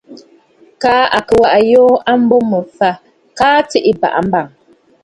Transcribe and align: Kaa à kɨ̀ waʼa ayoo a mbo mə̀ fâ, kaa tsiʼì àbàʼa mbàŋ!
Kaa 0.81 1.03
à 1.17 1.19
kɨ̀ 1.27 1.35
waʼa 1.41 1.53
ayoo 1.59 1.93
a 2.09 2.13
mbo 2.21 2.35
mə̀ 2.49 2.61
fâ, 2.77 2.89
kaa 3.37 3.57
tsiʼì 3.69 3.91
àbàʼa 3.95 4.19
mbàŋ! 4.27 4.45